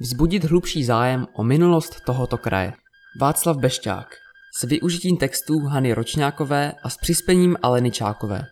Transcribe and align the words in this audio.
vzbudit 0.00 0.44
hlubší 0.44 0.84
zájem 0.84 1.26
o 1.32 1.44
minulost 1.44 2.00
tohoto 2.00 2.38
kraje. 2.38 2.72
Václav 3.20 3.56
Bešťák 3.56 4.16
s 4.58 4.62
využitím 4.62 5.16
textů 5.16 5.58
Hany 5.58 5.92
Ročňákové 5.92 6.72
a 6.82 6.90
s 6.90 6.96
přispením 6.96 7.56
Aleny 7.62 7.90
Čákové. 7.90 8.42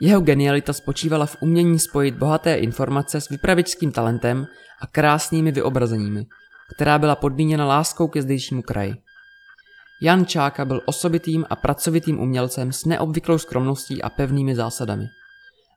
Jeho 0.00 0.20
genialita 0.20 0.72
spočívala 0.72 1.26
v 1.26 1.36
umění 1.40 1.78
spojit 1.78 2.14
bohaté 2.14 2.54
informace 2.54 3.20
s 3.20 3.28
vypravičským 3.28 3.92
talentem 3.92 4.46
a 4.80 4.86
krásnými 4.86 5.52
vyobrazeními, 5.52 6.26
která 6.74 6.98
byla 6.98 7.16
podmíněna 7.16 7.66
láskou 7.66 8.08
ke 8.08 8.22
zdejšímu 8.22 8.62
kraji. 8.62 8.94
Jan 10.02 10.26
Čáka 10.26 10.64
byl 10.64 10.82
osobitým 10.86 11.46
a 11.50 11.56
pracovitým 11.56 12.20
umělcem 12.20 12.72
s 12.72 12.84
neobvyklou 12.84 13.38
skromností 13.38 14.02
a 14.02 14.10
pevnými 14.10 14.54
zásadami. 14.54 15.04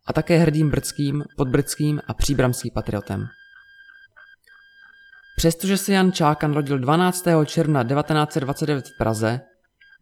A 0.08 0.14
také 0.14 0.38
hrdým 0.38 0.70
brdským, 0.70 1.24
podbrdským 1.38 2.02
a 2.08 2.14
příbramským 2.14 2.72
patriotem. 2.74 3.28
Přestože 5.36 5.78
se 5.78 5.94
Jan 5.94 6.12
Čáka 6.12 6.48
narodil 6.48 6.80
12. 6.80 7.26
června 7.46 7.84
1929 7.84 8.88
v 8.88 8.98
Praze, 8.98 9.42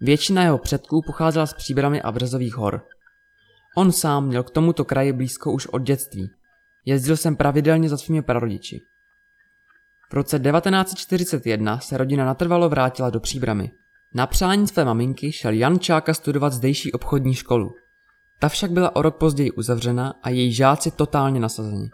většina 0.02 0.44
jeho 0.44 0.58
předků 0.58 1.02
pocházela 1.06 1.46
z 1.46 1.54
Příbramy 1.54 2.02
a 2.02 2.12
Březových 2.12 2.56
hor. 2.56 2.82
On 3.78 3.92
sám 3.92 4.28
měl 4.28 4.44
k 4.44 4.50
tomuto 4.50 4.86
kraji 4.86 5.14
blízko 5.14 5.52
už 5.52 5.68
od 5.68 5.82
dětství. 5.82 6.30
Jezdil 6.86 7.18
jsem 7.18 7.36
pravidelně 7.36 7.90
za 7.90 7.98
svými 7.98 8.22
prarodiči. 8.22 8.80
V 10.12 10.14
roce 10.14 10.40
1941 10.40 11.80
se 11.80 11.98
rodina 11.98 12.26
natrvalo 12.26 12.70
vrátila 12.70 13.10
do 13.10 13.20
Příbramy. 13.20 13.72
Na 14.16 14.28
přání 14.28 14.68
své 14.68 14.86
maminky 14.86 15.32
šel 15.32 15.54
Jan 15.54 15.80
Čáka 15.80 16.14
studovat 16.14 16.54
zdejší 16.54 16.92
obchodní 16.92 17.34
školu. 17.34 17.72
Ta 18.40 18.50
však 18.50 18.72
byla 18.72 18.96
o 18.96 19.02
rok 19.02 19.18
později 19.18 19.52
uzavřena 19.52 20.14
a 20.24 20.30
její 20.30 20.54
žáci 20.54 20.92
totálně 20.92 21.40
nasazeni. 21.40 21.90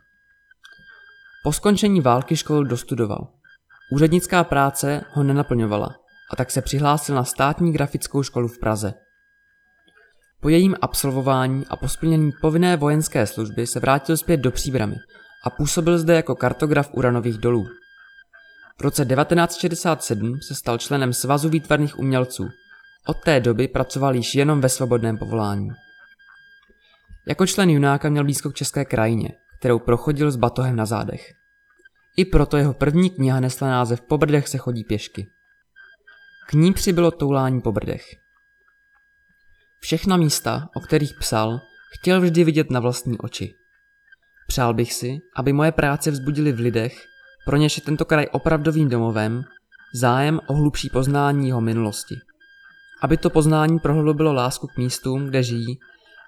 Po 1.44 1.54
skončení 1.54 2.02
války 2.02 2.36
školu 2.36 2.64
dostudoval. 2.64 3.28
Úřednická 3.92 4.44
práce 4.44 5.02
ho 5.12 5.24
nenaplňovala 5.24 5.96
a 6.32 6.36
tak 6.36 6.52
se 6.52 6.62
přihlásil 6.62 7.16
na 7.16 7.24
státní 7.24 7.74
grafickou 7.74 8.24
školu 8.24 8.48
v 8.48 8.60
Praze. 8.60 8.94
Po 10.42 10.50
jejím 10.50 10.76
absolvování 10.82 11.66
a 11.70 11.76
po 11.76 11.90
splnění 11.90 12.32
povinné 12.42 12.78
vojenské 12.78 13.28
služby 13.28 13.68
se 13.68 13.80
vrátil 13.80 14.18
zpět 14.18 14.38
do 14.38 14.52
Příbramy 14.52 14.96
a 15.44 15.50
působil 15.50 15.98
zde 15.98 16.16
jako 16.16 16.36
kartograf 16.36 16.90
uranových 16.94 17.38
dolů. 17.38 17.68
V 18.78 18.82
roce 18.82 19.06
1967 19.06 20.42
se 20.42 20.56
stal 20.56 20.78
členem 20.78 21.14
Svazu 21.14 21.50
výtvarných 21.50 22.00
umělců. 22.00 22.50
Od 23.08 23.18
té 23.24 23.40
doby 23.40 23.68
pracoval 23.68 24.16
již 24.16 24.36
jenom 24.36 24.62
ve 24.62 24.70
svobodném 24.70 25.18
povolání. 25.18 25.70
Jako 27.28 27.48
člen 27.48 27.70
Junáka 27.70 28.10
měl 28.10 28.24
blízko 28.24 28.50
k 28.50 28.56
české 28.56 28.86
krajině, 28.86 29.30
kterou 29.60 29.80
prochodil 29.80 30.32
s 30.32 30.36
batohem 30.36 30.76
na 30.76 30.86
zádech. 30.86 31.34
I 32.18 32.26
proto 32.26 32.58
jeho 32.58 32.74
první 32.74 33.10
kniha 33.10 33.40
nesla 33.40 33.68
název 33.68 34.02
Po 34.02 34.18
brdech 34.18 34.48
se 34.48 34.58
chodí 34.58 34.84
pěšky. 34.84 35.28
K 36.48 36.54
ní 36.54 36.74
přibylo 36.74 37.12
toulání 37.12 37.62
po 37.62 37.72
brdech. 37.72 38.06
Všechna 39.80 40.18
místa, 40.18 40.70
o 40.76 40.80
kterých 40.80 41.14
psal, 41.20 41.60
chtěl 42.00 42.22
vždy 42.22 42.44
vidět 42.44 42.72
na 42.72 42.80
vlastní 42.80 43.18
oči. 43.18 43.54
Přál 44.48 44.74
bych 44.74 44.94
si, 44.94 45.18
aby 45.36 45.54
moje 45.54 45.72
práce 45.72 46.12
vzbudily 46.12 46.52
v 46.52 46.60
lidech, 46.60 47.06
pro 47.46 47.58
něž 47.58 47.78
je 47.78 47.84
tento 47.84 48.06
kraj 48.06 48.28
opravdovým 48.32 48.90
domovem, 48.90 49.44
zájem 49.94 50.40
o 50.48 50.54
hlubší 50.54 50.90
poznání 50.90 51.48
jeho 51.48 51.62
minulosti. 51.62 52.16
Aby 53.02 53.18
to 53.18 53.30
poznání 53.30 53.80
prohloubilo 53.80 54.34
lásku 54.34 54.68
k 54.68 54.78
místům, 54.78 55.26
kde 55.26 55.44
žijí, 55.44 55.80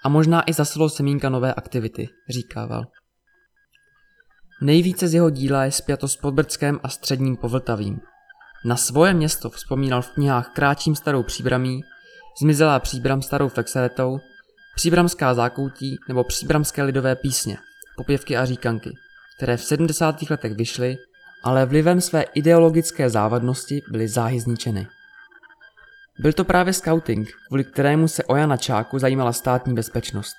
a 0.03 0.09
možná 0.09 0.49
i 0.49 0.53
zasilo 0.53 0.89
semínka 0.89 1.29
nové 1.29 1.53
aktivity, 1.53 2.09
říkával. 2.29 2.83
Nejvíce 4.61 5.07
z 5.07 5.13
jeho 5.13 5.29
díla 5.29 5.65
je 5.65 5.71
spjato 5.71 6.07
s 6.07 6.15
Podbrdskem 6.15 6.79
a 6.83 6.89
středním 6.89 7.37
Povltavím. 7.37 7.99
Na 8.65 8.75
svoje 8.75 9.13
město 9.13 9.49
vzpomínal 9.49 10.01
v 10.01 10.09
knihách 10.09 10.53
Kráčím 10.53 10.95
starou 10.95 11.23
příbramí, 11.23 11.81
Zmizelá 12.41 12.79
příbram 12.79 13.21
starou 13.21 13.49
flexeretou, 13.49 14.19
Příbramská 14.75 15.33
zákoutí 15.33 15.97
nebo 16.07 16.23
Příbramské 16.23 16.83
lidové 16.83 17.15
písně, 17.15 17.57
popěvky 17.97 18.37
a 18.37 18.45
říkanky, 18.45 18.89
které 19.37 19.57
v 19.57 19.63
70. 19.63 20.29
letech 20.29 20.53
vyšly, 20.53 20.97
ale 21.43 21.65
vlivem 21.65 22.01
své 22.01 22.21
ideologické 22.21 23.09
závadnosti 23.09 23.81
byly 23.91 24.07
záhy 24.07 24.39
zničeny. 24.39 24.87
Byl 26.19 26.33
to 26.33 26.43
právě 26.43 26.73
scouting, 26.73 27.29
kvůli 27.47 27.63
kterému 27.63 28.07
se 28.07 28.23
o 28.23 28.35
Jana 28.35 28.57
Čáku 28.57 28.99
zajímala 28.99 29.33
státní 29.33 29.73
bezpečnost. 29.73 30.35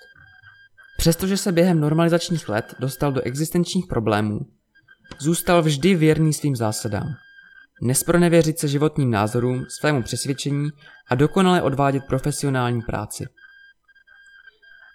Přestože 1.00 1.36
se 1.36 1.52
během 1.52 1.80
normalizačních 1.80 2.48
let 2.48 2.74
dostal 2.78 3.12
do 3.12 3.20
existenčních 3.20 3.86
problémů, 3.86 4.40
zůstal 5.18 5.62
vždy 5.62 5.94
věrný 5.94 6.32
svým 6.32 6.56
zásadám. 6.56 7.14
Nespronevěřit 7.82 8.58
se 8.58 8.68
životním 8.68 9.10
názorům, 9.10 9.64
svému 9.68 10.02
přesvědčení 10.02 10.68
a 11.08 11.14
dokonale 11.14 11.62
odvádět 11.62 12.04
profesionální 12.04 12.82
práci. 12.82 13.24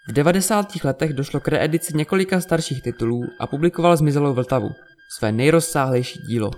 V 0.09 0.11
90. 0.11 0.83
letech 0.83 1.13
došlo 1.13 1.39
k 1.39 1.47
reedici 1.47 1.97
několika 1.97 2.41
starších 2.41 2.81
titulů 2.81 3.21
a 3.39 3.47
publikoval 3.47 3.97
Zmizelou 3.97 4.33
Vltavu, 4.33 4.69
své 5.17 5.31
nejrozsáhlejší 5.31 6.19
dílo. 6.19 6.51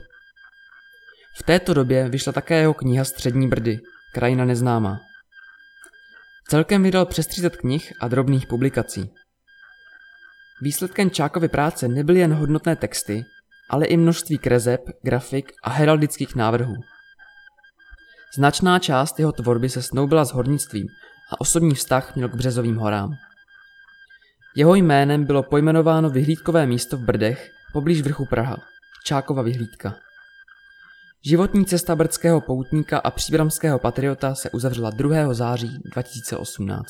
V 1.38 1.44
této 1.44 1.74
době 1.74 2.10
vyšla 2.10 2.34
také 2.34 2.60
jeho 2.60 2.74
kniha 2.74 3.04
Střední 3.04 3.48
Brdy, 3.48 3.80
Krajina 4.14 4.46
neznámá. 4.46 5.00
Celkem 6.50 6.84
vydal 6.84 7.06
přes 7.06 7.28
30 7.28 7.56
knih 7.56 7.94
a 8.02 8.08
drobných 8.08 8.48
publikací. 8.48 9.14
Výsledkem 10.62 11.12
Čákovy 11.12 11.48
práce 11.48 11.88
nebyly 11.88 12.20
jen 12.20 12.34
hodnotné 12.34 12.76
texty, 12.76 13.26
ale 13.70 13.86
i 13.86 13.98
množství 13.98 14.38
krezeb, 14.38 14.82
grafik 15.04 15.52
a 15.64 15.70
heraldických 15.70 16.36
návrhů. 16.36 16.76
Značná 18.36 18.80
část 18.80 19.20
jeho 19.20 19.32
tvorby 19.32 19.70
se 19.70 19.82
snoubila 19.82 20.26
s 20.26 20.32
hornictvím 20.32 20.88
a 21.34 21.42
osobní 21.42 21.76
vztah 21.76 22.16
měl 22.16 22.30
k 22.30 22.36
Březovým 22.36 22.76
horám. 22.76 23.14
Jeho 24.56 24.76
jménem 24.76 25.26
bylo 25.26 25.44
pojmenováno 25.44 26.10
vyhlídkové 26.10 26.66
místo 26.66 26.98
v 26.98 27.02
Brdech 27.02 27.50
poblíž 27.74 28.02
vrchu 28.02 28.26
Praha, 28.26 28.58
Čákova 29.06 29.42
vyhlídka. 29.42 29.96
Životní 31.26 31.66
cesta 31.66 31.96
brdského 31.96 32.42
poutníka 32.42 33.00
a 33.00 33.12
příbramského 33.12 33.80
patriota 33.80 34.36
se 34.36 34.50
uzavřela 34.50 34.90
2. 34.90 35.34
září 35.34 35.80
2018. 35.94 36.88